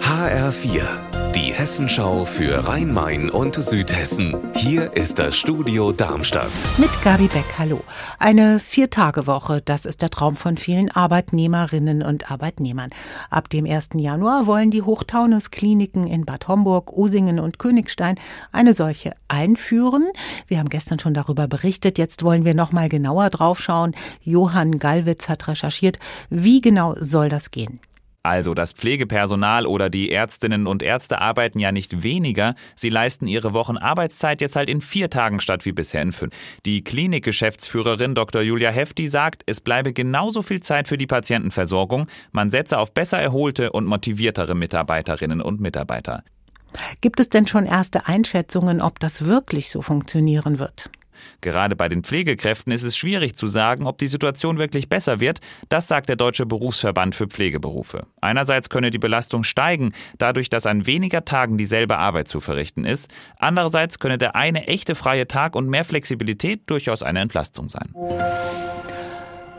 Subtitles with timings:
[0.00, 0.84] HR4,
[1.34, 4.36] die Hessenschau für Rhein-Main und Südhessen.
[4.54, 6.52] Hier ist das Studio Darmstadt.
[6.78, 7.82] Mit Gabi Beck, hallo.
[8.20, 12.90] Eine Viertagewoche, das ist der Traum von vielen Arbeitnehmerinnen und Arbeitnehmern.
[13.28, 13.90] Ab dem 1.
[13.94, 18.20] Januar wollen die Hochtaunus-Kliniken in Bad Homburg, Usingen und Königstein
[18.52, 20.12] eine solche einführen.
[20.46, 23.96] Wir haben gestern schon darüber berichtet, jetzt wollen wir noch mal genauer draufschauen.
[24.22, 25.98] Johann Gallwitz hat recherchiert,
[26.30, 27.80] wie genau soll das gehen?
[28.24, 33.52] Also das Pflegepersonal oder die Ärztinnen und Ärzte arbeiten ja nicht weniger, sie leisten ihre
[33.52, 36.32] Wochenarbeitszeit jetzt halt in vier Tagen statt wie bisher in fünf.
[36.64, 38.40] Die Klinikgeschäftsführerin Dr.
[38.40, 43.18] Julia Hefti sagt, es bleibe genauso viel Zeit für die Patientenversorgung, man setze auf besser
[43.18, 46.24] erholte und motiviertere Mitarbeiterinnen und Mitarbeiter.
[47.02, 50.90] Gibt es denn schon erste Einschätzungen, ob das wirklich so funktionieren wird?
[51.40, 55.40] Gerade bei den Pflegekräften ist es schwierig zu sagen, ob die Situation wirklich besser wird.
[55.68, 58.06] Das sagt der Deutsche Berufsverband für Pflegeberufe.
[58.20, 63.12] Einerseits könne die Belastung steigen, dadurch, dass an weniger Tagen dieselbe Arbeit zu verrichten ist.
[63.38, 67.92] Andererseits könne der eine echte freie Tag und mehr Flexibilität durchaus eine Entlastung sein.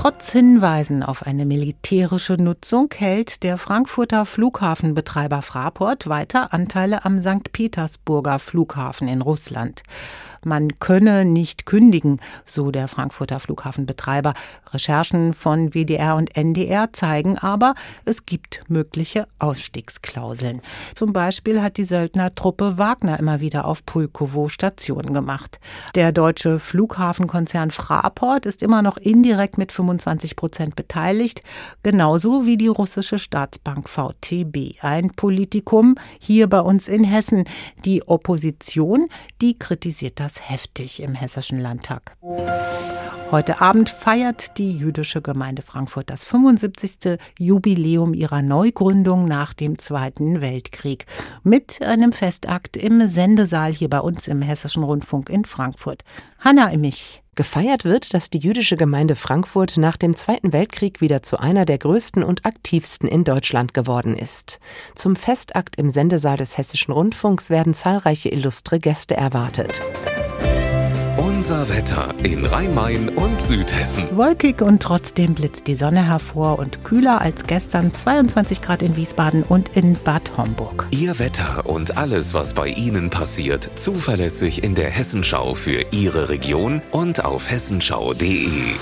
[0.00, 7.52] Trotz Hinweisen auf eine militärische Nutzung hält der Frankfurter Flughafenbetreiber Fraport weiter Anteile am St.
[7.52, 9.82] Petersburger Flughafen in Russland.
[10.42, 14.32] Man könne nicht kündigen, so der Frankfurter Flughafenbetreiber.
[14.72, 17.74] Recherchen von WDR und NDR zeigen aber,
[18.06, 20.62] es gibt mögliche Ausstiegsklauseln.
[20.94, 25.60] Zum Beispiel hat die Söldnertruppe Wagner immer wieder auf Pulkowo Station gemacht.
[25.94, 29.89] Der deutsche Flughafenkonzern Fraport ist immer noch indirekt mit 25
[30.36, 31.42] Prozent beteiligt,
[31.82, 34.82] genauso wie die russische Staatsbank VTB.
[34.82, 37.44] Ein Politikum hier bei uns in Hessen.
[37.84, 39.08] Die Opposition,
[39.40, 42.16] die kritisiert das heftig im Hessischen Landtag.
[43.30, 47.16] Heute Abend feiert die jüdische Gemeinde Frankfurt das 75.
[47.38, 51.06] Jubiläum ihrer Neugründung nach dem Zweiten Weltkrieg
[51.44, 56.02] mit einem Festakt im Sendesaal hier bei uns im Hessischen Rundfunk in Frankfurt.
[56.40, 57.22] Hanna Immich.
[57.36, 61.78] Gefeiert wird, dass die jüdische Gemeinde Frankfurt nach dem Zweiten Weltkrieg wieder zu einer der
[61.78, 64.58] größten und aktivsten in Deutschland geworden ist.
[64.96, 69.80] Zum Festakt im Sendesaal des Hessischen Rundfunks werden zahlreiche illustre Gäste erwartet.
[71.40, 74.04] Unser Wetter in Rhein-Main und Südhessen.
[74.14, 79.44] Wolkig und trotzdem blitzt die Sonne hervor und kühler als gestern 22 Grad in Wiesbaden
[79.44, 80.86] und in Bad Homburg.
[80.90, 86.82] Ihr Wetter und alles, was bei Ihnen passiert, zuverlässig in der Hessenschau für Ihre Region
[86.90, 88.74] und auf hessenschau.de.